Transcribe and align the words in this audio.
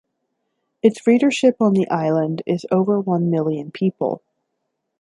Its 0.81 1.05
readership 1.05 1.57
on 1.61 1.73
the 1.73 1.87
island 1.91 2.41
is 2.47 2.65
over 2.71 2.99
one 2.99 3.29
million 3.29 3.69
people. 3.69 4.23